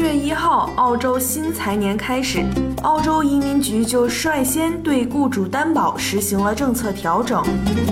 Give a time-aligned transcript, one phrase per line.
[0.00, 2.42] 一月一号，澳洲新财年开始，
[2.80, 7.44] 澳洲移民局就率先对雇主担保实行了政策调整，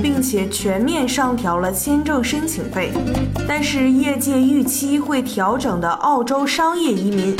[0.02, 2.92] 并且全面上调了签证申请费。
[3.46, 7.36] 但是，业界预期会调整的澳洲商业移民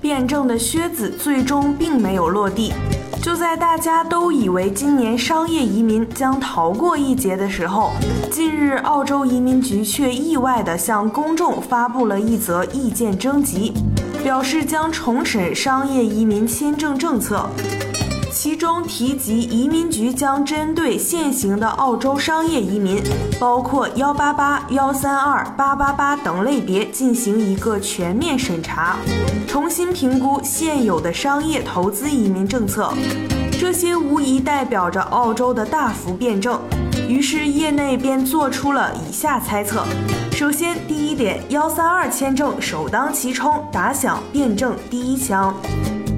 [0.00, 2.72] 变证的靴子，最终并没有落地。
[3.26, 7.90] 就在大家都以为今年商业移民将逃过一劫的时候，
[8.30, 13.74] 近日澳洲移民局却意外地向公众发布了一则意见征集，
[14.22, 17.50] 表示将重审商业移民签证政策。
[18.38, 23.02] 其中提及，移民局将针对现行的澳洲商业移民，
[23.40, 28.98] 包括幺八八、幺三二、八八八等类别进行一个全面审查，
[29.48, 32.92] 重新评估现有的商业投资移民政策。
[33.58, 36.60] 这些无疑代表着澳洲的大幅变政。
[37.08, 39.82] 于是业内便做出了以下猜测：
[40.32, 45.54] 首先，第一点，幺三二签证首当其冲，打响变政第一枪。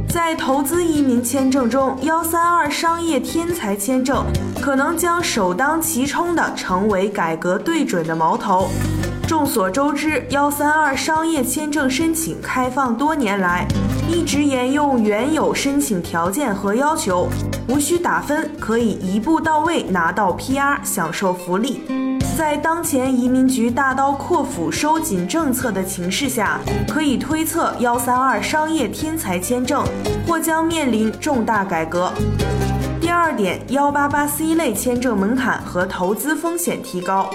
[0.08, 4.24] 在投资移民签证中，幺三二商业天才签证
[4.58, 8.68] 可能将首当其冲地成为改革对准的矛头。
[9.26, 13.68] 众所周知，幺三二商业签证申请开放多年来，
[14.08, 17.28] 一直沿用原有申请条件和要求，
[17.68, 21.82] 无需打分，可以一步到位拿到 PR，享受福利。
[22.38, 29.84] 在当前移民局大刀阔斧收紧政策的情势下，可以推测幺三二商业天才签证
[30.24, 32.12] 或将面临重大改革。
[33.00, 37.28] 第二点，幺八八 C 类签证门槛和投资风险提高。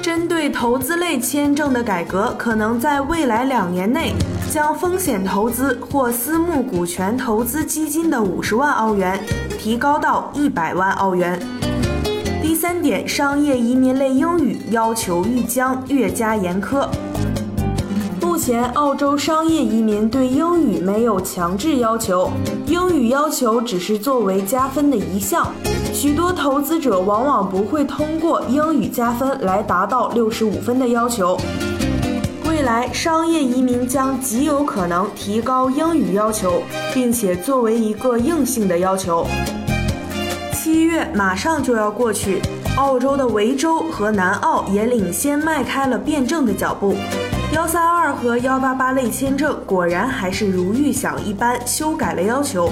[0.00, 4.14] 针对投资类签证的改革，可能在未来两年内
[4.48, 9.18] 将风险投资或私募股权投资基金的五十万澳元
[9.58, 11.36] 提高到一百万澳元。
[12.48, 16.88] 第三点，商业移民类英语要求愈将越加严苛。
[18.22, 22.30] 目前，澳洲商业移民对英语没有强制要求，
[22.66, 25.52] 英语要求只是作为加分的一项。
[25.92, 31.38] 许多投资者往往不会通过英语加分来达到六十五分的要求。
[32.48, 36.62] 未来，商业移民将极有可能提高英语要求，
[36.94, 39.26] 并且作为一个硬性的要求。
[40.70, 42.42] 七月马上就要过去，
[42.76, 46.94] 澳洲的维州和南澳也领先迈开了变证的脚步。
[47.54, 52.70] 幺三二和幺八八类签证果然还是如预想一般，修改了要求。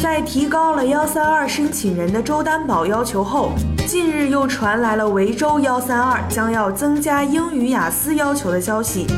[0.00, 3.50] 在提高了幺三二申请人的州担保要求后，
[3.84, 9.08] 近日又传来了维州幺三二将要增加英语雅思要求的消息。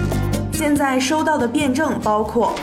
[0.55, 2.55] 现在收到的变证包括。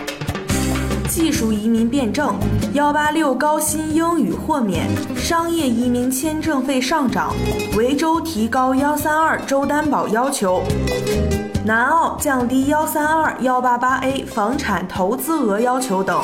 [1.13, 2.35] 技术移民变证，
[2.73, 7.31] 幺八六高薪英语豁免，商业移民签证费上涨，
[7.77, 10.63] 维州提高幺三二州担保要求，
[11.63, 16.19] 南澳降低幺三二幺八八 A 房产投资额要求等。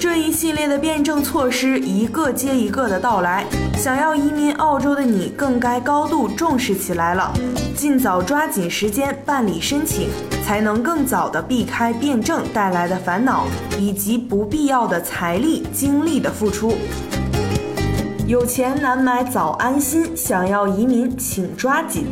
[0.00, 3.44] 这一系列的变证措施一个接一个的到来，
[3.76, 7.32] 想要移民澳洲的你更该高度重视起来了，
[7.74, 10.08] 尽早抓紧时间办理申请。
[10.44, 13.44] 才能更早的避开变证带来的烦恼，
[13.78, 16.72] 以及不必要的财力、精力的付出。
[18.28, 22.04] 有钱难买早安心，想要移民请抓紧。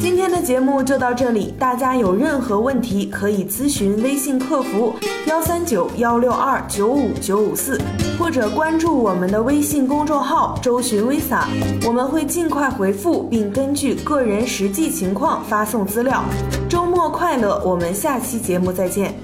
[0.00, 4.92] 今天的节目就到这里，大家有任何问题可以咨询微信客服
[5.28, 7.80] 幺三九幺六二九五九五四，
[8.18, 11.44] 或者关注我们的微信公众号周巡 Visa，
[11.86, 16.24] 我们会尽快回复，并根据个人实际情况发送资料。
[16.68, 19.14] 周末快乐，我们下期节目再见。